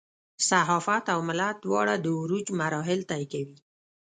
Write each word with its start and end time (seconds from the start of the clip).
صحافت 0.49 1.05
او 1.13 1.19
ملت 1.29 1.55
دواړه 1.65 1.93
د 2.03 2.05
عروج 2.19 2.45
مراحل 2.59 2.99
طی 3.11 3.23
کوي. 3.33 3.57